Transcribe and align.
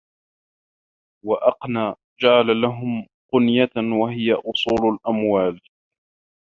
وَأَقْنَى 1.25 1.95
جَعَلَ 2.21 2.61
لَهُمْ 2.61 3.07
قُنْيَةً 3.33 3.71
وَهِيَ 3.99 4.33
أُصُولُ 4.33 4.93
الْأَمْوَالِ 4.93 5.61